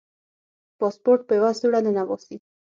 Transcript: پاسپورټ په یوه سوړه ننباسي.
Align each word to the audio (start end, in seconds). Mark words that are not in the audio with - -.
پاسپورټ 0.79 1.19
په 1.27 1.33
یوه 1.39 1.51
سوړه 1.59 1.79
ننباسي. 1.85 2.35